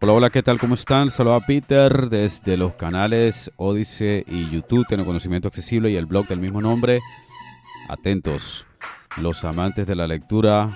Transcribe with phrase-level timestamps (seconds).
[0.00, 0.60] Hola, hola, ¿qué tal?
[0.60, 1.10] ¿Cómo están?
[1.10, 6.28] Saludos a Peter desde los canales Odyssey y YouTube, Tiene Conocimiento Accesible y el blog
[6.28, 7.00] del mismo nombre.
[7.88, 8.64] Atentos,
[9.16, 10.70] los amantes de la lectura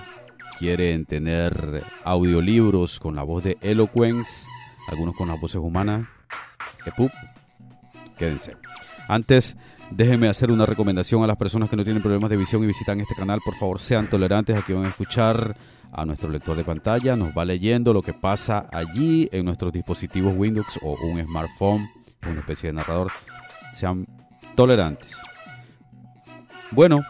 [0.59, 4.45] quieren tener audiolibros con la voz de Eloquence,
[4.89, 6.05] algunos con las voces humanas.
[6.85, 7.11] Epup,
[8.17, 8.57] quédense.
[9.07, 9.55] Antes,
[9.95, 12.99] déjenme hacer una recomendación a las personas que no tienen problemas de visión y visitan
[12.99, 13.39] este canal.
[13.43, 14.57] Por favor, sean tolerantes.
[14.57, 15.55] Aquí van a escuchar
[15.91, 20.33] a nuestro lector de pantalla, nos va leyendo lo que pasa allí en nuestros dispositivos
[20.35, 21.87] Windows o un smartphone,
[22.23, 23.11] una especie de narrador.
[23.75, 24.07] Sean
[24.55, 25.15] tolerantes.
[26.71, 27.03] Bueno,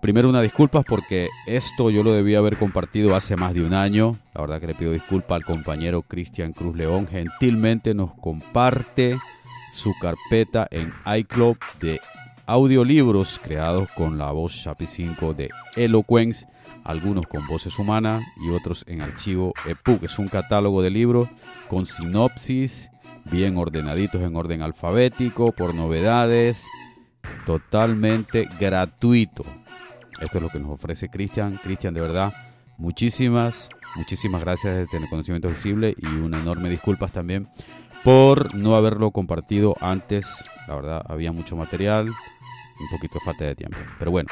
[0.00, 4.18] primero una disculpas porque esto yo lo debía haber compartido hace más de un año.
[4.32, 7.08] La verdad que le pido disculpas al compañero Cristian Cruz León.
[7.08, 9.18] Gentilmente nos comparte
[9.72, 12.00] su carpeta en iCloud de
[12.46, 16.46] audiolibros creados con la voz Shapi 5 de Eloquence
[16.88, 20.04] algunos con voces humanas y otros en archivo EPUB.
[20.04, 21.28] Es un catálogo de libros
[21.68, 22.90] con sinopsis,
[23.30, 26.64] bien ordenaditos en orden alfabético, por novedades,
[27.44, 29.44] totalmente gratuito.
[30.18, 31.60] Esto es lo que nos ofrece Cristian.
[31.62, 32.32] Cristian, de verdad,
[32.78, 37.50] muchísimas, muchísimas gracias de tener conocimiento visible y una enorme disculpas también
[38.04, 40.44] por no haberlo compartido antes.
[40.66, 43.78] La verdad, había mucho material, un poquito de falta de tiempo.
[43.98, 44.28] Pero bueno,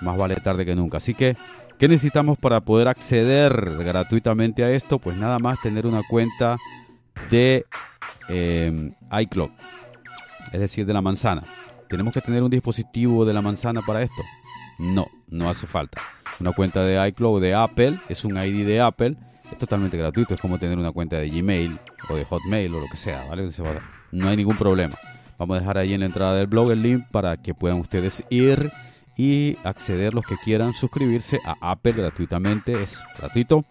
[0.00, 0.98] más vale tarde que nunca.
[0.98, 1.36] Así que
[1.78, 4.98] ¿Qué necesitamos para poder acceder gratuitamente a esto?
[4.98, 6.56] Pues nada más tener una cuenta
[7.30, 7.66] de
[8.28, 9.50] eh, iCloud,
[10.52, 11.44] es decir, de la manzana.
[11.88, 14.22] ¿Tenemos que tener un dispositivo de la manzana para esto?
[14.80, 16.02] No, no hace falta.
[16.40, 19.16] Una cuenta de iCloud de Apple es un ID de Apple,
[19.50, 22.86] es totalmente gratuito, es como tener una cuenta de Gmail o de Hotmail o lo
[22.90, 23.48] que sea, ¿vale?
[24.12, 24.96] No hay ningún problema.
[25.38, 28.24] Vamos a dejar ahí en la entrada del blog el link para que puedan ustedes
[28.30, 28.72] ir
[29.16, 33.64] y acceder los que quieran suscribirse a Apple gratuitamente, es gratuito.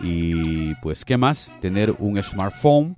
[0.00, 1.52] Y pues, ¿qué más?
[1.60, 2.96] Tener un smartphone,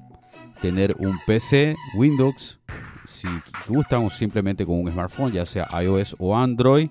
[0.60, 2.58] tener un PC, Windows,
[3.04, 3.28] si
[3.68, 6.88] gustan o simplemente con un smartphone, ya sea iOS o Android.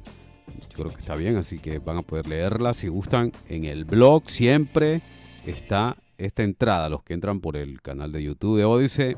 [0.71, 3.33] Yo creo que está bien, así que van a poder leerla si gustan.
[3.49, 5.01] En el blog siempre
[5.47, 9.17] está esta entrada, los que entran por el canal de YouTube de Odyssey,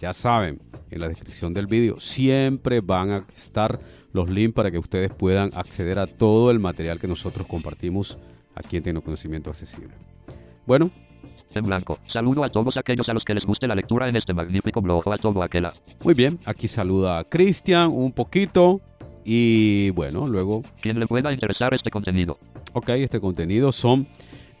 [0.00, 0.60] ya saben,
[0.90, 3.80] en la descripción del vídeo siempre van a estar
[4.12, 8.18] los links para que ustedes puedan acceder a todo el material que nosotros compartimos
[8.54, 9.94] aquí en Tecnoconocimiento Accesible.
[10.66, 10.90] Bueno.
[11.54, 11.98] En blanco.
[12.06, 15.10] Saludo a todos aquellos a los que les guste la lectura en este magnífico blog.
[15.12, 15.68] A todo aquel.
[16.04, 18.80] Muy bien, aquí saluda a Cristian un poquito.
[19.24, 20.62] Y bueno, luego...
[20.80, 22.38] Quien le pueda interesar este contenido.
[22.72, 24.06] Ok, este contenido son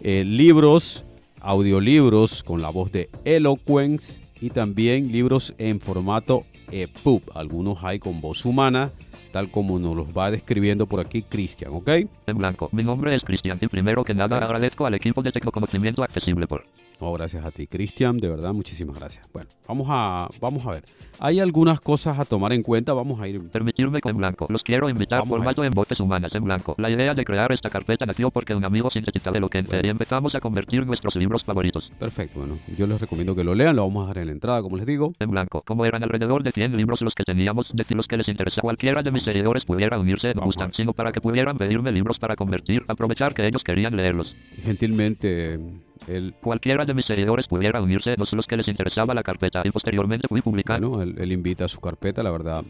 [0.00, 1.04] eh, libros
[1.40, 7.22] audiolibros con la voz de Eloquence y también libros en formato EPUB.
[7.34, 8.90] Algunos hay con voz humana,
[9.30, 11.88] tal como nos los va describiendo por aquí Cristian, ¿ok?
[12.26, 12.68] En blanco.
[12.72, 16.64] Mi nombre es Cristian y primero que nada agradezco al equipo de Tecnoconocimiento Accesible por
[17.00, 19.30] Oh, gracias a ti, Cristian, de verdad, muchísimas gracias.
[19.32, 20.84] Bueno, vamos a, vamos a ver.
[21.20, 23.48] Hay algunas cosas a tomar en cuenta, vamos a ir...
[23.50, 24.46] Permitirme con blanco.
[24.48, 26.74] Los quiero invitar formato en voces humanas en blanco.
[26.78, 29.88] La idea de crear esta carpeta nació porque un amigo sintetizó de lo que y
[29.88, 31.90] empezamos a convertir nuestros libros favoritos.
[31.98, 34.62] Perfecto, bueno, yo les recomiendo que lo lean, lo vamos a dar en la entrada,
[34.62, 35.12] como les digo.
[35.18, 35.62] En blanco.
[35.66, 39.02] Como eran alrededor de 100 libros los que teníamos, decir los que les interesa cualquiera
[39.02, 42.84] de mis seguidores pudiera unirse, no gustan, sino para que pudieran pedirme libros para convertir,
[42.88, 44.34] aprovechar que ellos querían leerlos.
[44.62, 45.58] Gentilmente
[46.06, 49.70] él, Cualquiera de mis seguidores pudiera unirse, no los que les interesaba la carpeta y
[49.70, 50.90] posteriormente fui publicando.
[50.90, 52.64] bueno, él, él invita a su carpeta, la verdad,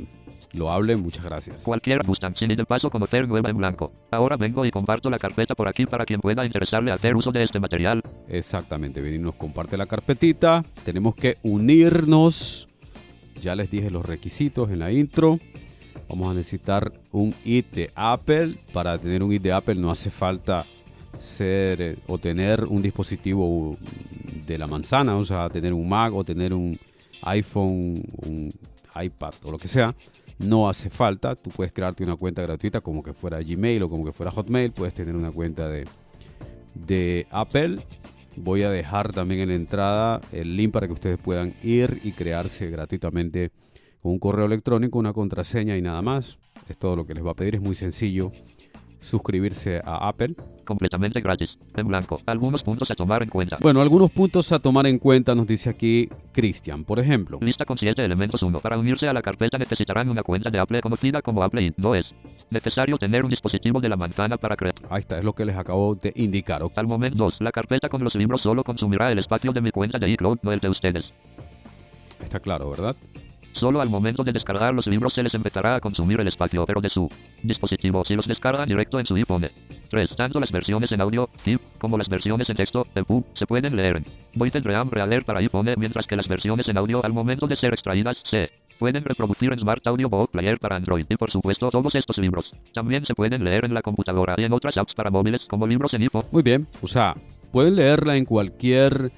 [0.52, 1.62] lo hable, muchas gracias.
[1.62, 3.92] Cualquiera gustan, sin de paso conocer nueva en blanco.
[4.10, 7.44] Ahora vengo y comparto la carpeta por aquí para quien pueda interesarle hacer uso de
[7.44, 8.02] este material.
[8.28, 10.64] Exactamente, bien, y nos comparte la carpetita.
[10.84, 12.66] Tenemos que unirnos.
[13.42, 15.38] Ya les dije los requisitos en la intro.
[16.08, 18.58] Vamos a necesitar un ID de Apple.
[18.72, 20.64] Para tener un ID de Apple no hace falta
[21.18, 23.76] ser eh, o tener un dispositivo
[24.46, 26.78] de la manzana, o sea, tener un Mac o tener un
[27.22, 28.52] iPhone, un
[29.00, 29.94] iPad o lo que sea.
[30.38, 34.04] No hace falta, tú puedes crearte una cuenta gratuita como que fuera Gmail o como
[34.04, 35.84] que fuera Hotmail, puedes tener una cuenta de,
[36.74, 37.80] de Apple.
[38.36, 42.12] Voy a dejar también en la entrada el link para que ustedes puedan ir y
[42.12, 43.50] crearse gratuitamente
[44.00, 46.38] con un correo electrónico, una contraseña y nada más.
[46.68, 48.30] Es todo lo que les va a pedir, es muy sencillo
[49.00, 50.34] suscribirse a Apple.
[50.64, 51.56] Completamente gratis.
[51.76, 52.20] En blanco.
[52.26, 53.58] Algunos puntos a tomar en cuenta.
[53.60, 56.84] Bueno, algunos puntos a tomar en cuenta nos dice aquí Cristian.
[56.84, 58.60] Por ejemplo, Lista con 7 elementos 1.
[58.60, 61.78] Para unirse a la carpeta necesitarán una cuenta de Apple conocida como Apple Inc.
[61.78, 62.06] No es
[62.50, 64.74] necesario tener un dispositivo de la manzana para crear.
[64.90, 66.62] ahí está, es lo que les acabo de indicar.
[66.74, 67.36] Al momento 2.
[67.40, 70.52] La carpeta con los libros solo consumirá el espacio de mi cuenta de iCloud, no
[70.52, 71.12] el de ustedes.
[72.22, 72.96] Está claro, ¿verdad?
[73.58, 76.80] Solo al momento de descargar los libros se les empezará a consumir el espacio, pero
[76.80, 77.10] de su
[77.42, 79.50] dispositivo si los descargan directo en su iPhone.
[79.90, 80.14] 3.
[80.14, 83.96] Tanto las versiones en audio, zip, como las versiones en texto, EPUB, se pueden leer
[83.96, 87.56] en Voice Dream Reader para iPhone, mientras que las versiones en audio al momento de
[87.56, 91.04] ser extraídas, se pueden reproducir en Smart Audio Book Player para Android.
[91.08, 94.52] Y por supuesto todos estos libros también se pueden leer en la computadora y en
[94.52, 96.22] otras apps para móviles como libros en iPhone.
[96.30, 97.14] Muy bien, o sea,
[97.50, 99.10] pueden leerla en cualquier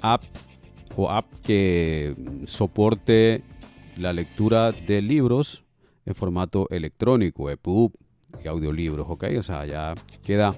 [0.00, 0.22] app
[0.96, 2.14] o app que
[2.46, 3.42] soporte
[3.96, 5.64] la lectura de libros
[6.06, 7.92] en formato electrónico, EPUB
[8.42, 9.24] y audiolibros, ¿ok?
[9.38, 9.94] O sea, ya
[10.24, 10.56] queda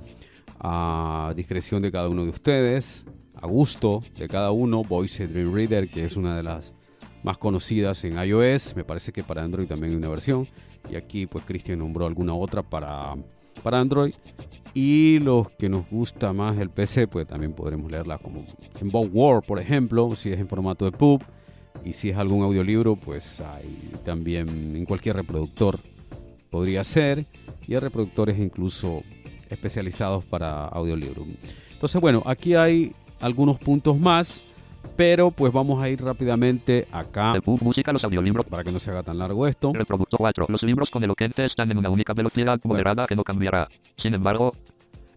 [0.61, 3.05] a discreción de cada uno de ustedes,
[3.41, 6.73] a gusto de cada uno, Voice Dream Reader, que es una de las
[7.23, 10.47] más conocidas en iOS, me parece que para Android también hay una versión,
[10.91, 13.15] y aquí pues Cristian nombró alguna otra para,
[13.63, 14.15] para Android,
[14.75, 18.45] y los que nos gusta más el PC, pues también podremos leerla como
[18.81, 21.23] en Bow Word, por ejemplo, si es en formato de pub.
[21.83, 25.81] Y si es algún audiolibro, pues hay también en cualquier reproductor
[26.51, 27.25] podría ser.
[27.67, 29.03] Y hay reproductores incluso
[29.51, 31.25] especializados para audiolibro.
[31.73, 34.43] Entonces, bueno, aquí hay algunos puntos más.
[34.97, 38.47] Pero pues vamos a ir rápidamente acá Música, los audiolibros.
[38.47, 39.73] para que no se haga tan largo esto.
[39.73, 40.47] Reproductor 4.
[40.49, 43.67] Los libros con elocuente están en una única velocidad moderada que no cambiará.
[43.97, 44.53] Sin embargo,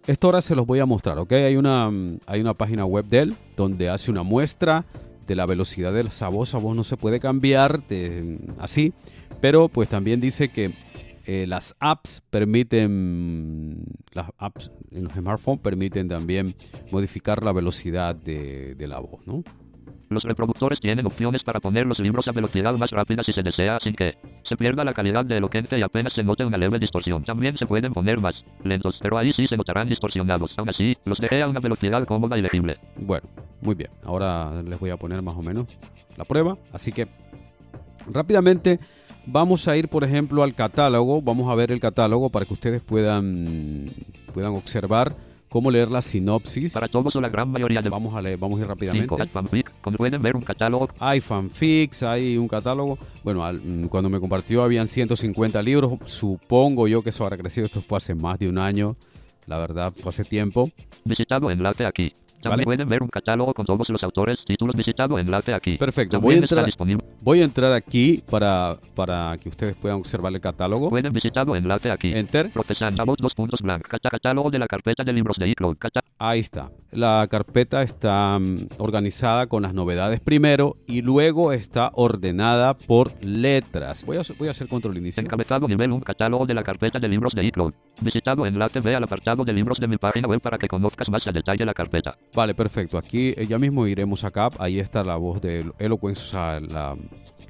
[0.07, 1.33] Esto ahora se los voy a mostrar, ¿ok?
[1.33, 1.91] Hay una,
[2.25, 4.85] hay una página web de él donde hace una muestra
[5.27, 6.49] de la velocidad de esa voz.
[6.49, 7.81] Esa voz no se puede cambiar
[8.59, 8.93] así,
[9.41, 10.71] pero pues también dice que
[11.25, 13.83] eh, las apps permiten,
[14.13, 16.55] las apps en los smartphones permiten también
[16.91, 19.43] modificar la velocidad de la voz, ¿no?
[20.09, 23.79] Los reproductores tienen opciones para poner los libros a velocidad más rápida si se desea
[23.81, 27.23] sin que se pierda la calidad de elocuente y apenas se note una leve distorsión.
[27.23, 30.53] También se pueden poner más lentos, pero ahí sí se notarán distorsionados.
[30.57, 32.77] Aún así, los dejé a una velocidad cómoda y legible.
[32.95, 33.27] Bueno,
[33.61, 33.89] muy bien.
[34.03, 35.67] Ahora les voy a poner más o menos
[36.15, 36.57] la prueba.
[36.71, 37.07] Así que
[38.11, 38.79] rápidamente
[39.25, 41.21] vamos a ir, por ejemplo, al catálogo.
[41.21, 43.91] Vamos a ver el catálogo para que ustedes puedan,
[44.33, 45.13] puedan observar
[45.49, 46.73] cómo leer la sinopsis.
[46.73, 49.27] Para todos o la gran mayoría de Vamos a leer, vamos a ir 5 rápidamente.
[49.27, 52.97] fanfic, como pueden ver un catálogo Hay fanfics, hay un catálogo.
[53.23, 55.93] Bueno, al- mm, cuando me compartió habían 150 libros.
[56.05, 57.65] Supongo yo que eso habrá crecido.
[57.65, 58.95] Esto fue hace más de un año.
[59.45, 60.69] La verdad, fue hace tiempo.
[61.05, 62.11] visitado enlace aquí.
[62.37, 62.49] Vale.
[62.49, 65.77] También pueden ver un catálogo con todos los autores, títulos visitado enlace aquí.
[65.77, 66.65] Perfecto, voy a entrar-.
[67.21, 70.89] Voy a entrar aquí para, para que ustedes puedan observar el catálogo.
[70.89, 72.13] Pueden visitado enlace aquí.
[72.13, 72.49] Enter.
[72.51, 73.87] Procesando dos puntos blank.
[73.87, 75.77] Cata- catálogo de la carpeta de libros de iCloud.
[76.19, 76.69] Ahí está.
[76.91, 84.05] La carpeta está mm, organizada con las novedades primero y luego está ordenada por letras.
[84.05, 85.21] Voy a, hacer- voy a hacer control inicio.
[85.21, 87.73] Encabezado nivel 1 catálogo de la carpeta de libros de iCloud.
[88.01, 91.25] Visitado enlace ve al apartado de libros de mi página web para que conozcas más
[91.27, 92.17] a detalle la carpeta.
[92.33, 92.97] Vale, perfecto.
[92.97, 94.49] Aquí eh, ya mismo iremos acá.
[94.59, 96.95] Ahí está la voz de Eloquence, o sea, la,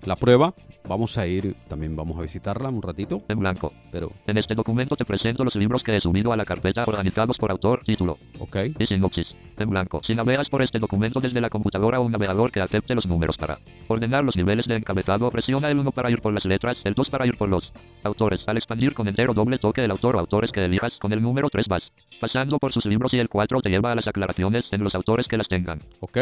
[0.03, 0.53] la prueba.
[0.87, 3.21] Vamos a ir, también vamos a visitarla un ratito.
[3.27, 3.73] En blanco.
[3.91, 7.37] Pero, En este documento te presento los libros que he subido a la carpeta organizados
[7.37, 8.57] por autor, título ok.
[8.79, 9.35] y sinopsis.
[9.57, 10.01] En blanco.
[10.03, 13.37] Si navegas por este documento desde la computadora o un navegador que acepte los números
[13.37, 16.93] para ordenar los niveles de encabezado, presiona el 1 para ir por las letras, el
[16.93, 17.71] 2 para ir por los
[18.03, 18.41] autores.
[18.47, 21.49] Al expandir con entero doble toque el autor o autores que elijas, con el número
[21.49, 21.91] 3 vas
[22.21, 25.27] pasando por sus libros y el 4 te lleva a las aclaraciones en los autores
[25.27, 25.79] que las tengan.
[25.99, 26.17] Ok.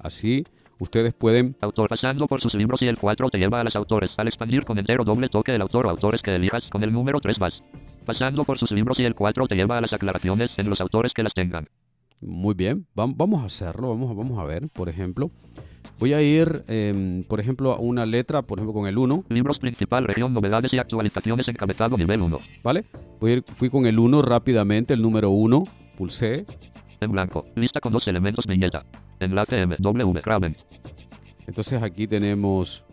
[0.00, 0.44] Así
[0.80, 4.14] ustedes pueden Autor pasando por sus libros y el 4 te lleva a los autores.
[4.18, 7.20] Al expandir con entero doble toque el autor o autores que elijas, con el número
[7.20, 7.60] 3 vas
[8.06, 11.12] pasando por sus libros y el 4 te lleva a las aclaraciones en los autores
[11.12, 11.68] que las tengan.
[12.20, 15.28] Muy bien, vam- vamos a hacerlo, vamos, a- vamos a ver, por ejemplo.
[16.00, 19.58] Voy a ir, em, por ejemplo, a una letra, por ejemplo, con el 1, Libros
[19.58, 22.38] principal, región, novedades y actualizaciones encabezado nivel 1.
[22.62, 22.84] ¿vale?
[23.20, 25.64] Voy a ir, fui con el 1 rápidamente, el número 1,
[25.96, 26.46] pulsé.
[27.00, 27.44] En blanco.
[27.54, 28.84] Lista con dos elementos viñeta.
[29.20, 29.76] Enlace M.
[29.78, 30.22] W.
[31.46, 32.84] Entonces aquí tenemos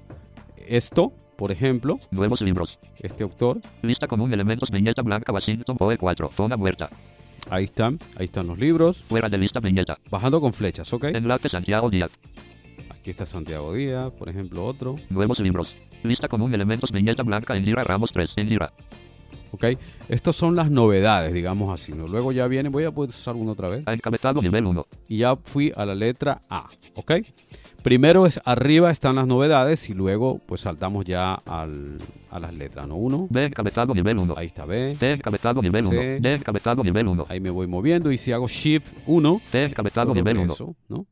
[0.67, 2.79] esto, por ejemplo, Nuevos libros.
[3.00, 3.60] este autor.
[3.82, 6.32] Lista con un elementos viñeta blanca Washington Poe 4.
[6.36, 6.89] Zona muerta.
[7.50, 9.03] Ahí están, ahí están los libros.
[9.03, 9.98] Fuera de lista viñeta.
[10.10, 11.05] Bajando con flechas, ¿ok?
[11.05, 12.12] Enlace Santiago Díaz.
[12.89, 14.96] Aquí está Santiago Díaz, por ejemplo, otro.
[15.10, 15.75] Nuevos libros.
[16.03, 18.32] Lista con un elementos viñeta blanca Indira Ramos 3.
[18.38, 18.74] Indira.
[19.55, 19.65] ¿Ok?
[20.09, 21.91] Estas son las novedades, digamos así.
[21.93, 22.07] ¿no?
[22.07, 23.83] Luego ya viene, voy a pulsar uno otra vez.
[23.88, 24.85] Encabezado nivel 1.
[25.07, 27.13] Y ya fui a la letra A, ¿ok?
[27.81, 32.00] Primero es arriba están las novedades y luego pues saltamos ya al-
[32.31, 32.95] a las letras, ¿no?
[32.95, 34.33] Uno, B encabezado nivel 1.
[34.38, 35.89] ahí está B, T encabezado nivel 1.
[36.01, 36.19] C.
[36.19, 37.25] D encabezado nivel 1.
[37.29, 40.47] ahí me voy moviendo y si hago Shift 1, T encabezado nivel 1.
[40.55, 41.05] progreso, ¿no?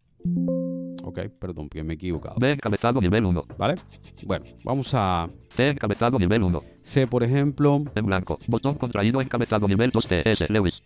[1.14, 3.46] Ok, perdón, que me he equivocado, B encabezado nivel 1.
[3.58, 3.76] ¿vale?
[4.26, 6.62] Bueno, vamos a C encabezado nivel 1.
[6.82, 8.40] C, por ejemplo, En blanco.
[8.48, 10.82] Botón contraído encabezado nivel 2 T S Lewis.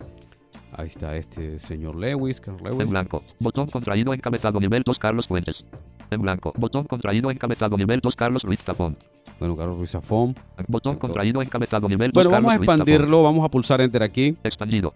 [0.74, 3.24] ahí está este señor Lewis, Carl En Lewis, blanco.
[3.40, 5.64] Botón contraído encabezado nivel 2 Carlos Fuentes.
[6.12, 6.52] En blanco.
[6.58, 8.98] Botón contraído encabezado nivel 2 Carlos Ruiz Zafón.
[9.40, 10.36] bueno, Carlos Ruiz Zafón.
[10.68, 12.82] Botón contraído encabezado nivel 2 Bueno, vamos a Carlos Ruiz Zafón.
[12.82, 14.94] expandirlo, vamos a pulsar Enter aquí, Expandido.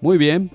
[0.00, 0.50] muy bien.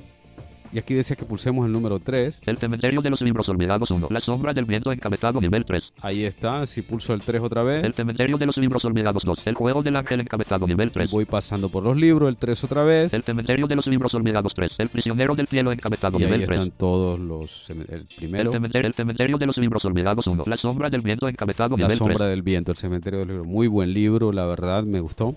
[0.74, 4.08] Y aquí decía que pulsemos el número 3, El cementerio de los libros olvidados 1.
[4.10, 5.92] La sombra del viento encabezado nivel 3.
[6.02, 7.84] ahí está, si pulso el 3 otra vez.
[7.84, 9.48] El cementerio de los libros olvidados 2.
[9.48, 11.12] El juego del ángel encabezado nivel 3.
[11.12, 13.14] Voy pasando por los libros, el 3 otra vez.
[13.14, 14.72] El cementerio de los libros olvidados 3.
[14.78, 16.58] El prisionero del cielo encabezado Y ahí nivel 3.
[16.60, 17.70] están todos los...
[17.70, 20.44] El El primero, cementerio, el cementerio de los libros olvidados 1.
[20.48, 22.30] La sombra del viento encabezado La nivel sombra 3.
[22.30, 23.44] del viento, el cementerio del libro.
[23.44, 25.36] Muy buen libro, la verdad, me gustó.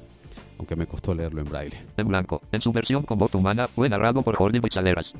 [0.58, 1.84] Aunque me costó leerlo en braille.
[1.96, 2.42] En blanco.
[2.52, 5.12] En su versión con voz humana, fue narrado por Jordi Bichaleras.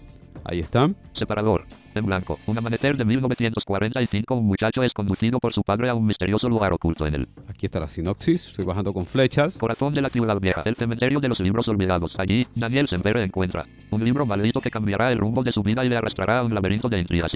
[0.45, 0.95] Ahí están.
[1.15, 1.65] Separador.
[1.95, 2.39] En blanco.
[2.47, 4.35] Un amanecer de 1945.
[4.35, 7.67] Un muchacho es conducido por su padre a un misterioso lugar oculto en el Aquí
[7.67, 8.49] está la sinopsis.
[8.49, 9.57] Estoy bajando con flechas.
[9.57, 10.63] corazón de la ciudad vieja.
[10.67, 12.15] El cementerio de los libros olvidados.
[12.19, 15.89] Allí, Daniel Sempere encuentra un libro maldito que cambiará el rumbo de su vida y
[15.89, 17.33] le arrastrará a un laberinto de intrigas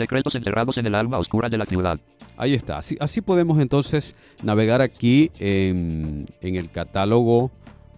[0.00, 2.00] secretos enterrados en el alma oscura de la ciudad.
[2.36, 2.78] Ahí está.
[2.78, 7.50] Así, así podemos entonces navegar aquí en, en el catálogo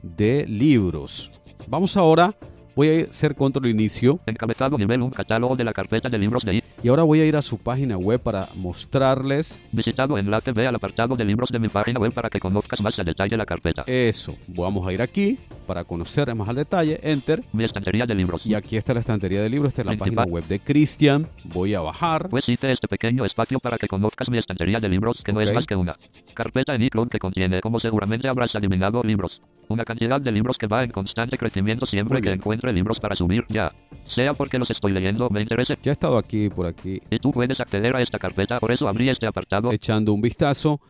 [0.02, 1.30] de libros.
[1.68, 2.34] Vamos ahora.
[2.74, 4.18] Voy a hacer control inicio.
[4.26, 5.12] Encabezado nivel 1.
[5.12, 6.61] Catálogo de la carpeta de libros de.
[6.82, 10.74] Y ahora voy a ir a su página web para mostrarles Visitado enlace ve al
[10.74, 13.84] apartado de libros de mi página web para que conozcas más a detalle la carpeta.
[13.86, 14.34] eso.
[14.48, 16.98] Vamos a ir aquí para conocer más al detalle.
[17.02, 17.40] Enter.
[17.52, 18.44] Mi estantería de libros.
[18.44, 20.14] Y aquí está la estantería de libros, esta es la Principal.
[20.16, 21.26] página web de Cristian.
[21.44, 22.28] Voy a bajar.
[22.28, 25.54] Pues hice este pequeño espacio para que conozcas mi estantería de libros, que no es
[25.54, 25.96] más que una
[26.34, 29.40] carpeta en iCloud que contiene, como seguramente habrás adivinado, libros.
[29.72, 33.44] Una cantidad de libros que va en constante crecimiento siempre que encuentre libros para subir,
[33.48, 33.72] ya.
[34.04, 35.78] Sea porque los estoy leyendo, me interese.
[35.82, 38.86] Ya he estado aquí por aquí Y tú puedes acceder a esta carpeta, por eso
[38.86, 39.72] abrí este apartado.
[39.72, 40.80] echando un vistazo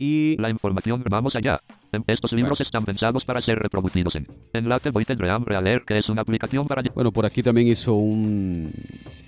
[0.00, 1.60] y La información, vamos allá.
[1.92, 2.66] Em, Estos libros Bueno.
[2.66, 6.22] están pensados para ser reproducidos en Enlace Voy tendré hambre a leer, que es una
[6.22, 6.82] aplicación para...
[6.94, 8.72] bueno, por aquí también hizo un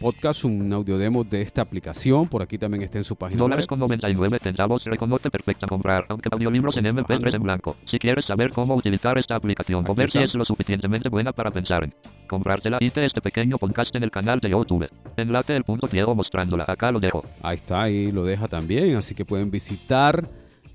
[0.00, 2.26] podcast, un audio demo de esta aplicación.
[2.26, 3.68] Por aquí también está en su página Dólares web.
[3.68, 7.76] con 99 centavos reconoce perfecta comprar, aunque audiolibros en MP3 en blanco.
[7.84, 11.50] Si quieres saber cómo utilizar esta aplicación o ver si es lo suficientemente buena para
[11.50, 11.94] pensar en
[12.26, 14.88] comprártela, hice este pequeño podcast en el canal de YouTube.
[15.18, 17.22] Enlace el punto ciego mostrándola, acá lo dejo.
[17.42, 20.26] Ahí está, ahí lo deja también, así que pueden visitar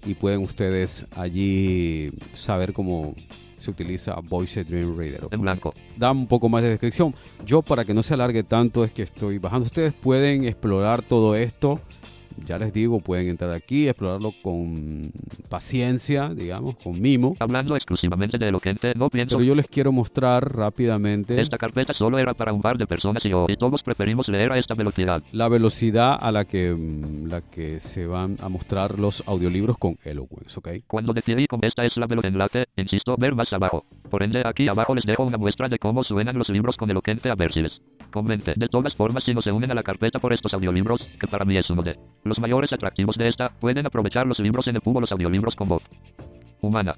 [0.07, 3.13] y pueden ustedes allí saber cómo
[3.55, 5.27] se utiliza Voice Dream Reader.
[5.31, 5.73] En blanco.
[5.97, 7.13] da un poco más de descripción.
[7.45, 9.65] Yo, para que no se alargue tanto, es que estoy bajando.
[9.65, 11.79] Ustedes pueden explorar todo esto.
[12.45, 15.11] Ya les digo, pueden entrar aquí, explorarlo con
[15.49, 17.35] paciencia, digamos, con mimo.
[17.39, 22.19] Hablando exclusivamente de Eloquente, no pienso Pero yo les quiero mostrar rápidamente esta carpeta solo
[22.19, 25.23] era para un par de personas y yo, y todos preferimos leer a esta velocidad.
[25.31, 29.97] la velocidad a la que, mm, la que se van a mostrar los audiolibros con
[30.03, 30.69] Eloquence, ¿ok?
[30.87, 33.85] Cuando decidí con esta es la velocidad enlace, insisto, ver más abajo.
[34.09, 37.29] Por ende, aquí abajo les dejo una muestra de cómo suenan los libros con Eloquente
[37.29, 38.53] a ver si les convence.
[38.55, 41.45] De todas formas, si no se unen a la carpeta por estos audiolibros, que para
[41.45, 44.81] mí es uno de los mayores atractivos de esta, pueden aprovechar los libros en el
[44.81, 45.83] cubo los audiolibros con voz
[46.61, 46.95] humana.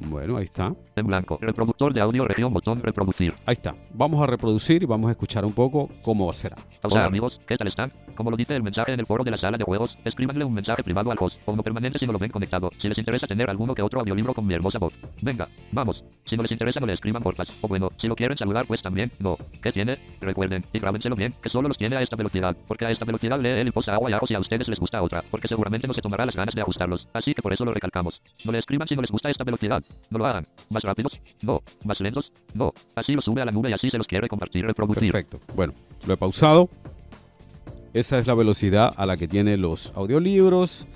[0.00, 0.72] Bueno, ahí está.
[0.96, 1.38] En blanco.
[1.40, 3.32] Reproductor de audio región botón reproducir.
[3.46, 3.74] Ahí está.
[3.94, 6.56] Vamos a reproducir y vamos a escuchar un poco cómo será.
[6.82, 7.92] Hola amigos, ¿qué tal están?
[8.14, 10.54] Como lo dice el mensaje en el foro de la sala de juegos, escríbanle un
[10.54, 13.26] mensaje privado al host, o no permanente si no lo ven conectado, si les interesa
[13.26, 14.94] tener alguno que otro audiolibro con mi hermosa voz.
[15.20, 16.04] Venga, vamos.
[16.24, 18.82] Si no les interesa no le escriban porfas, o bueno, si lo quieren saludar pues
[18.82, 19.36] también, no.
[19.60, 19.98] ¿Qué tiene?
[20.20, 23.40] Recuerden, y grábenselo bien, que solo los tiene a esta velocidad, porque a esta velocidad
[23.40, 25.88] lee él y posa agua y ajo si a ustedes les gusta otra, porque seguramente
[25.88, 28.20] no se tomará las ganas de ajustarlos, así que por eso lo recalcamos.
[28.44, 29.82] No le escriban si no les gusta esta velocidad.
[30.10, 30.46] No lo hagan.
[30.70, 31.20] Más rápidos.
[31.42, 31.62] No.
[31.84, 32.32] Más lentos.
[32.54, 32.72] No.
[32.94, 35.12] Así lo sube a la nube y así se los quiere compartir, reproducir.
[35.12, 35.40] Perfecto.
[35.54, 35.74] Bueno,
[36.06, 36.68] lo he pausado.
[37.94, 40.86] Esa es la velocidad a la que tienen los audiolibros.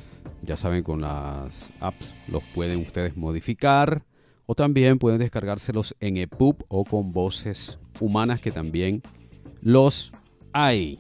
[0.43, 4.03] Ya saben, con las apps los pueden ustedes modificar.
[4.47, 9.03] O también pueden descargárselos en EPUB o con voces humanas que también
[9.61, 10.13] los
[10.53, 10.99] hay.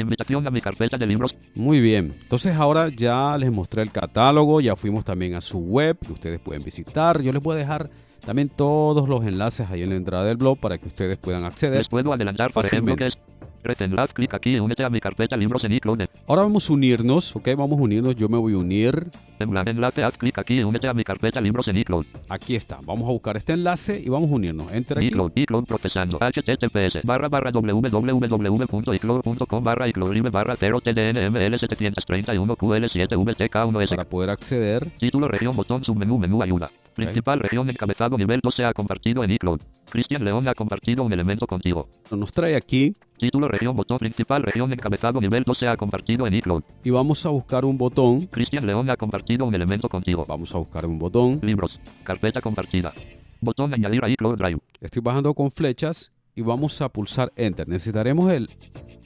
[0.00, 1.34] Invitación a mi carpeta de libros.
[1.54, 5.98] Muy bien, entonces ahora ya les mostré el catálogo, ya fuimos también a su web
[5.98, 7.22] que ustedes pueden visitar.
[7.22, 7.90] Yo les voy a dejar
[8.24, 11.78] también todos los enlaces ahí en la entrada del blog para que ustedes puedan acceder.
[11.78, 13.18] Les puedo adelantar, por ejemplo, que es
[13.62, 16.00] Retendrás clic aquí y únete a mi carpeta libros en iCloud.
[16.26, 19.10] Ahora vamos a unirnos, ok, vamos a unirnos, yo me voy a unir.
[19.38, 22.06] En la enlace, haz clic aquí y únete a mi carpeta libros en iCloud.
[22.28, 24.72] Aquí está, vamos a buscar este enlace y vamos a unirnos.
[24.72, 25.06] Enter aquí.
[25.06, 26.18] iCloud, iCloud procesando.
[26.18, 33.88] https barra barra www.icloud.com barra icloud barra 0 tdnml 731 ql7 vtk1s.
[33.88, 34.90] Para poder acceder.
[34.98, 36.70] Título, región, botón, submenú, menú, ayuda.
[36.94, 39.60] Principal región encabezado nivel 12 ha compartido en iCloud.
[39.90, 41.88] Cristian León ha compartido un elemento contigo.
[42.10, 42.94] Nos trae aquí.
[43.18, 46.62] Título región botón principal región encabezado nivel 12 ha compartido en iCloud.
[46.84, 48.26] Y vamos a buscar un botón.
[48.26, 50.24] Cristian León ha compartido un elemento contigo.
[50.26, 51.40] Vamos a buscar un botón.
[51.42, 51.80] Libros.
[52.04, 52.92] Carpeta compartida.
[53.40, 54.60] Botón añadir a iCloud Drive.
[54.80, 57.68] Estoy bajando con flechas y vamos a pulsar Enter.
[57.68, 58.48] Necesitaremos el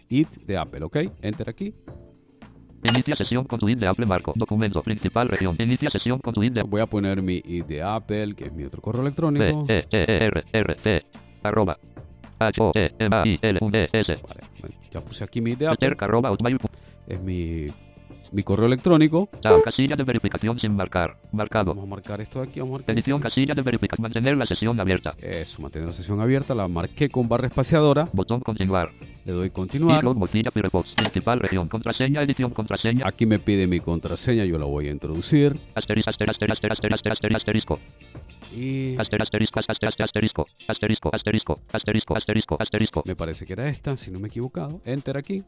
[0.09, 0.97] IT de Apple, ¿ok?
[1.23, 1.75] Enter aquí.
[2.85, 4.35] Inicia sesión con tu ID de Apple Marco.
[4.37, 5.57] Documento principal región.
[5.59, 8.53] Inicia sesión con tu ID de Voy a poner mi ID de Apple, que es
[8.53, 9.65] mi otro correo electrónico.
[9.69, 11.03] E, E, E, R, R, C,
[11.43, 11.79] arroba,
[12.39, 14.17] H, O, E, M, I, L, U, E, S.
[14.23, 15.97] Vale, ya puse aquí mi ID de Apple.
[17.07, 17.69] Es mi,
[18.33, 19.29] mi correo electrónico.
[19.43, 21.17] Tab, casilla de verificación sin marcar.
[21.33, 21.75] Marcado.
[21.75, 22.61] Vamos a marcar esto de aquí.
[22.61, 22.95] Vamos a marcar.
[22.95, 24.03] Edición, casilla de verificación.
[24.03, 25.15] Mantener la sesión abierta.
[25.21, 26.55] Eso, mantener la sesión abierta.
[26.55, 28.09] La marqué con barra espaciadora.
[28.13, 28.91] Botón continuar.
[29.25, 30.01] Le doy continuar.
[30.01, 30.93] Tiro, Mozilla Firefox.
[30.95, 31.69] Principal región.
[31.69, 33.07] Contraseña, edición, contraseña.
[33.07, 34.45] Aquí me pide mi contraseña.
[34.45, 35.59] Yo la voy a introducir.
[35.75, 37.79] Asterisco, asterisco, asterisco, asterisco, asterisco.
[38.55, 38.97] Y...
[38.99, 40.03] Asterisco, asterisco, asterisco,
[40.69, 43.03] asterisco, asterisco, asterisco, asterisco.
[43.07, 44.81] Me parece que era esta, si no me he equivocado.
[44.85, 45.43] Enter aquí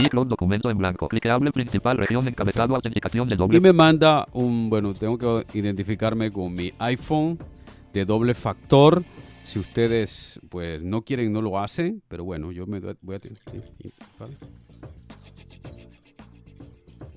[0.00, 1.08] iCloud, documento en blanco.
[1.08, 3.60] Cliqueable, principal región, encabezado, autenticación de Y doble.
[3.60, 7.38] me manda un, bueno, tengo que identificarme con mi iPhone
[7.92, 9.04] de doble factor.
[9.44, 12.02] Si ustedes, pues, no quieren, no lo hacen.
[12.08, 14.28] Pero bueno, yo me voy a identificar.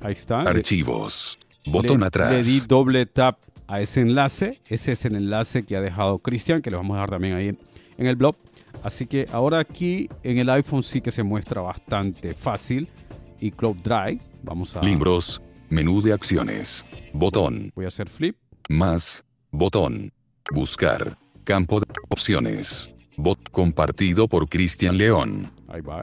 [0.00, 0.42] Ahí está.
[0.42, 4.60] Le- archivos botón le, atrás Le di doble tap a ese enlace.
[4.68, 7.48] Ese es el enlace que ha dejado Cristian, que lo vamos a dejar también ahí
[7.48, 7.58] en,
[7.96, 8.36] en el blog.
[8.82, 12.88] Así que ahora aquí en el iPhone sí que se muestra bastante fácil.
[13.40, 14.20] Y Cloud Drive.
[14.44, 14.82] Vamos a.
[14.82, 18.36] libros menú de acciones botón Voy a hacer flip.
[18.68, 19.24] Más.
[19.50, 20.12] Botón.
[20.52, 21.16] Buscar.
[21.44, 22.90] Campo de opciones.
[23.16, 25.46] Bot compartido por Cristian León.
[25.68, 26.02] Ahí va.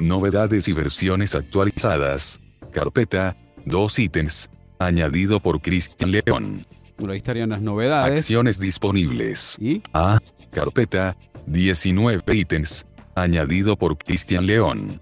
[0.00, 2.40] Novedades y versiones actualizadas.
[2.72, 3.36] Carpeta.
[3.66, 4.48] Dos ítems.
[4.78, 6.66] Añadido por Cristian León.
[6.98, 8.20] Bueno, ahí estarían las novedades.
[8.20, 9.56] Acciones disponibles.
[9.60, 10.18] Y A.
[10.50, 11.16] Carpeta.
[11.46, 12.86] 19 ítems.
[13.14, 15.00] Añadido por Cristian León.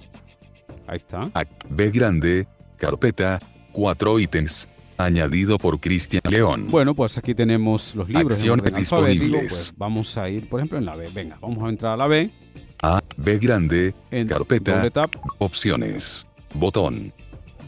[0.87, 1.23] ahí está.
[1.35, 1.45] A.
[1.71, 2.49] B grande.
[2.79, 3.41] Carpeta.
[3.73, 4.69] 4 ítems.
[4.97, 6.67] Añadido por Cristian León.
[6.71, 8.35] Bueno, pues aquí tenemos los libros.
[8.35, 9.53] Acciones alfabético, disponibles.
[9.53, 11.09] Pues vamos a ir, por ejemplo, en la B.
[11.15, 12.31] Venga, vamos a entrar a la B.
[12.83, 13.01] A.
[13.17, 17.13] B grande, En carpeta, tap, opciones, botón,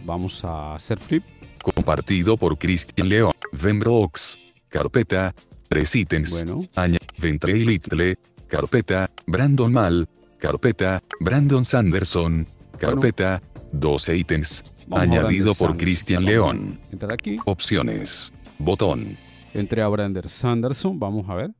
[0.05, 1.25] vamos a hacer flip.
[1.63, 5.35] compartido por Christian León, Vembrox, carpeta,
[5.69, 12.47] tres ítems, Bueno, aña, Ventrailistle, carpeta, Brandon Mal, carpeta, Brandon Sanderson,
[12.79, 13.43] carpeta,
[13.73, 15.77] 12 ítems, añadido por.
[15.77, 19.17] Christian León, Entrar aquí, opciones, botón,
[19.55, 21.51] entré a Brander Sanderson, vamos a ver.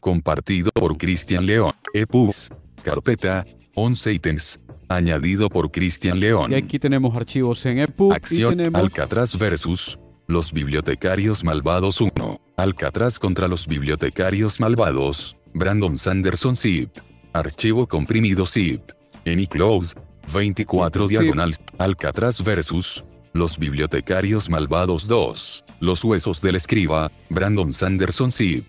[0.00, 2.50] compartido por Christian León, EPUBs,
[2.82, 6.52] carpeta, 11 ítems, añadido por Christian León.
[6.52, 12.40] Y aquí tenemos archivos en EPUB y Acción tenemos Alcatraz versus los bibliotecarios malvados 1.
[12.56, 15.36] Alcatraz contra los bibliotecarios malvados.
[15.54, 16.90] Brandon Sanderson zip.
[17.32, 18.82] Archivo comprimido zip.
[19.26, 19.86] Anycloud
[20.32, 21.18] 24 Zip.
[21.20, 21.54] diagonal.
[21.78, 25.64] Alcatraz versus los bibliotecarios malvados 2.
[25.80, 27.10] Los huesos del escriba.
[27.30, 28.68] Brandon Sanderson zip.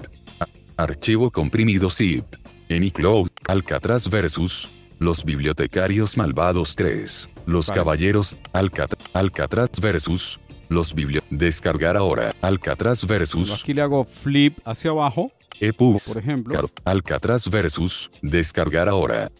[0.77, 2.25] Archivo comprimido zip.
[2.69, 3.29] Anycloud.
[3.47, 4.69] Alcatraz versus
[4.99, 7.29] los bibliotecarios malvados 3.
[7.45, 7.79] Los Vale.
[7.79, 8.37] caballeros.
[8.53, 10.39] Alcat- Alcatraz versus.
[10.69, 11.21] Los biblio.
[11.31, 12.31] Descargar ahora.
[12.41, 13.61] Alcatraz Bueno, versus.
[13.63, 16.09] aquí le hago flip hacia abajo, EPUBs.
[16.13, 16.69] por ejemplo.
[16.85, 18.11] Alcatraz versus.
[18.21, 19.31] Descargar ahora.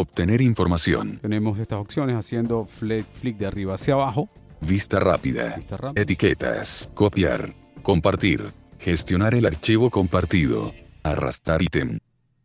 [0.00, 1.18] Obtener información.
[1.20, 4.30] Tenemos estas opciones haciendo flick, flick de arriba hacia abajo.
[4.62, 5.56] Vista rápida.
[5.56, 6.00] Vista rápida.
[6.00, 6.90] Etiquetas.
[6.94, 7.52] Copiar.
[7.82, 8.46] Compartir.
[8.78, 10.72] Gestionar el archivo compartido.
[11.02, 11.98] Arrastrar ítem.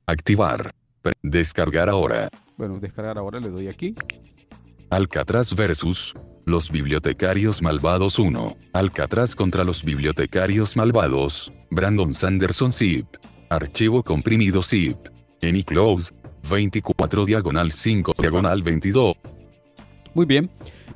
[0.05, 0.75] Activar.
[1.23, 2.27] Descargar ahora.
[2.57, 3.95] Bueno, descargar ahora le doy aquí.
[4.89, 6.13] Alcatraz versus
[6.43, 8.57] los bibliotecarios malvados 1.
[8.73, 11.53] Alcatraz contra los bibliotecarios malvados.
[11.71, 13.05] Brandon Sanderson zip.
[13.49, 14.97] Archivo comprimido zip.
[15.41, 16.03] Anycloud
[16.49, 19.15] 24 diagonal 5 diagonal 22.
[20.13, 20.49] Muy bien.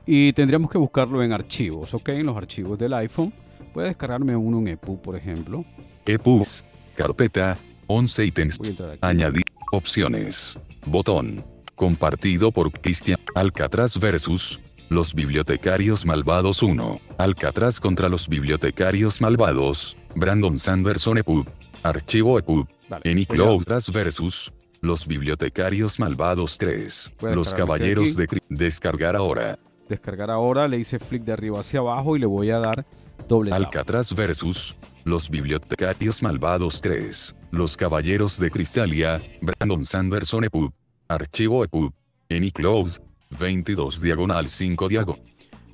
[0.06, 2.10] Y tendríamos que buscarlo en archivos, ¿ok?
[2.10, 3.34] En los archivos del iPhone.
[3.74, 5.64] Voy a descargarme uno en EPUB, por ejemplo.
[6.06, 6.66] EPUBs.
[6.96, 7.58] Carpeta.
[7.88, 8.60] 11 ítems.
[9.02, 9.44] Añadir.
[9.72, 10.58] Opciones.
[10.86, 11.44] Botón.
[11.76, 13.20] Compartido por Cristian.
[13.36, 14.60] Alcatraz versus.
[14.90, 17.00] Los bibliotecarios malvados 1.
[17.20, 19.96] Alcatraz contra los bibliotecarios malvados.
[20.16, 21.48] Brandon Sanderson EPUB.
[21.84, 22.68] Archivo EPUB.
[23.06, 24.52] Anycloud voy versus.
[24.82, 27.14] Los bibliotecarios malvados 3.
[27.20, 29.58] Voy a Los caballeros de Descargar ahora.
[29.90, 30.68] descargar ahora.
[30.68, 32.86] Le hice flick de arriba hacia abajo y le voy a dar
[33.28, 33.52] doble.
[33.52, 34.76] Alcatraz versus.
[35.04, 37.36] Los bibliotecarios malvados 3.
[37.52, 39.22] Los caballeros de Cristalia.
[39.42, 40.72] Brandon Sanderson EPUB.
[41.08, 41.92] Archivo EPUB.
[42.30, 42.92] Anycloud.
[43.38, 45.22] 22 diagonal 5 diagonal.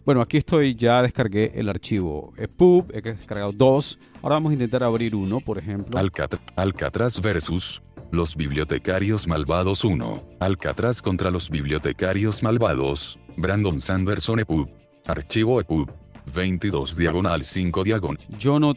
[0.05, 3.97] Bueno, aquí estoy, ya descargué el archivo EPUB, he descargado dos.
[4.21, 5.99] Ahora vamos a intentar abrir uno, por ejemplo.
[5.99, 7.81] Alcat- Alcatraz versus.
[8.15, 10.23] Los bibliotecarios malvados 1.
[10.39, 13.19] Alcatraz contra los bibliotecarios malvados.
[13.35, 14.69] Brandon Sanderson EPUB.
[15.05, 15.91] Archivo EPUB.
[16.33, 18.25] 22 diagonal 5 diagonal.
[18.39, 18.73] Yo no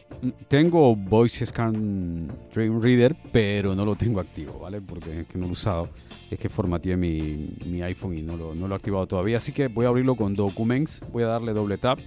[0.49, 4.81] tengo Voice Scan Dream Reader, pero no lo tengo activo, ¿vale?
[4.81, 5.89] Porque es que no lo he usado.
[6.29, 9.37] Es que formateé mi, mi iPhone y no lo, no lo he activado todavía.
[9.37, 11.01] Así que voy a abrirlo con Documents.
[11.13, 12.01] Voy a darle doble tap.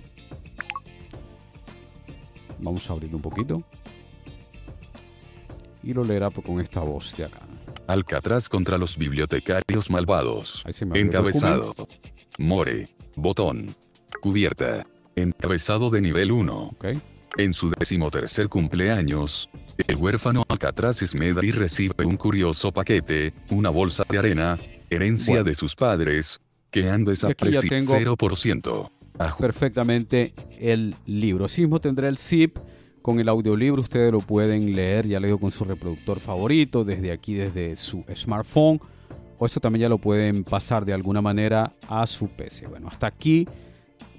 [2.60, 3.63] Vamos a abrirlo un poquito.
[5.84, 7.39] Y lo leerá pues, con esta voz de acá.
[7.88, 10.63] Alcatraz contra los bibliotecarios malvados.
[10.94, 11.74] Encabezado.
[12.38, 12.88] More.
[13.15, 13.76] Botón.
[14.22, 14.86] Cubierta.
[15.15, 16.63] Encabezado de nivel 1.
[16.74, 16.86] ¿Ok?
[17.38, 19.50] En su decimotercer cumpleaños,
[19.88, 25.46] el huérfano Alcatraz Smedley recibe un curioso paquete, una bolsa de arena, herencia Bueno.
[25.46, 28.91] de sus padres, que han desaparecido tengo- 0%.
[29.17, 31.46] Aju- perfectamente el libro.
[31.46, 32.58] Así mismo tendrá el zip
[33.01, 33.81] con el audiolibro.
[33.81, 38.03] Ustedes lo pueden leer, ya le digo, con su reproductor favorito, desde aquí, desde su
[38.15, 38.79] smartphone.
[39.37, 42.67] O eso también ya lo pueden pasar de alguna manera a su PC.
[42.67, 43.47] Bueno, hasta aquí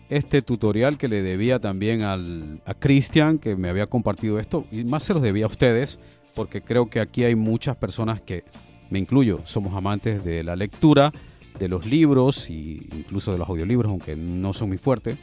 [0.08, 4.66] este tutorial que le debía también al, a Cristian, que me había compartido esto.
[4.70, 5.98] Y más se los debía a ustedes,
[6.34, 8.44] porque creo que aquí hay muchas personas que,
[8.90, 11.12] me incluyo, somos amantes de la lectura
[11.58, 15.18] de los libros e incluso de los audiolibros, aunque no son muy fuertes,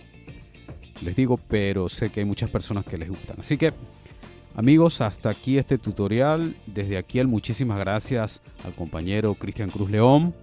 [1.04, 3.38] les digo, pero sé que hay muchas personas que les gustan.
[3.40, 3.72] Así que,
[4.56, 6.56] amigos, hasta aquí este tutorial.
[6.66, 10.34] Desde aquí, el muchísimas gracias al compañero Cristian Cruz León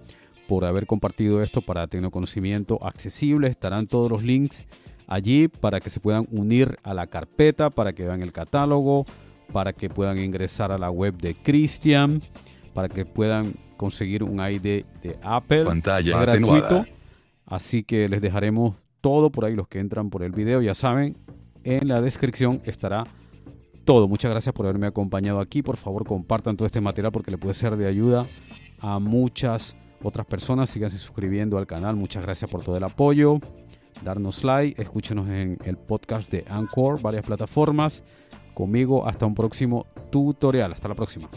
[0.47, 3.47] por haber compartido esto para tener conocimiento accesible.
[3.47, 4.65] Estarán todos los links
[5.07, 9.05] allí para que se puedan unir a la carpeta, para que vean el catálogo,
[9.51, 12.21] para que puedan ingresar a la web de Cristian,
[12.73, 15.65] para que puedan conseguir un ID de Apple.
[15.65, 16.55] Pantalla Es gratuito.
[16.65, 16.87] atenuada.
[17.45, 21.15] Así que les dejaremos todo por ahí, los que entran por el video, ya saben,
[21.63, 23.03] en la descripción estará
[23.85, 24.07] todo.
[24.07, 25.61] Muchas gracias por haberme acompañado aquí.
[25.61, 28.25] Por favor, compartan todo este material porque le puede ser de ayuda
[28.81, 30.69] a muchas otras personas.
[30.69, 31.95] Síganse suscribiendo al canal.
[31.95, 33.39] Muchas gracias por todo el apoyo.
[34.03, 38.03] Darnos like, escúchenos en el podcast de Anchor, varias plataformas.
[38.53, 40.73] Conmigo hasta un próximo tutorial.
[40.73, 41.29] Hasta la próxima.